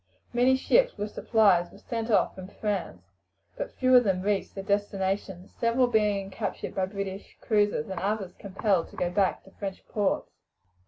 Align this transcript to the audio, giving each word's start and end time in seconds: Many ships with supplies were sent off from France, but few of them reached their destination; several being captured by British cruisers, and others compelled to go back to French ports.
Many 0.33 0.55
ships 0.55 0.97
with 0.97 1.11
supplies 1.11 1.69
were 1.71 1.77
sent 1.77 2.09
off 2.09 2.33
from 2.33 2.47
France, 2.47 3.03
but 3.55 3.71
few 3.75 3.95
of 3.95 4.03
them 4.03 4.23
reached 4.23 4.55
their 4.55 4.63
destination; 4.63 5.47
several 5.59 5.85
being 5.85 6.31
captured 6.31 6.73
by 6.73 6.87
British 6.87 7.37
cruisers, 7.39 7.87
and 7.87 7.99
others 7.99 8.33
compelled 8.39 8.89
to 8.89 8.95
go 8.95 9.11
back 9.11 9.43
to 9.43 9.51
French 9.51 9.87
ports. 9.87 10.31